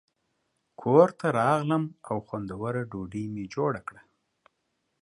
کور 0.81 1.07
ته 1.19 1.27
راغلم 1.39 1.83
او 2.09 2.17
خوندوره 2.25 2.81
ډوډۍ 2.91 3.25
مې 3.33 3.43
جوړه 3.53 3.81
کړه. 3.87 4.01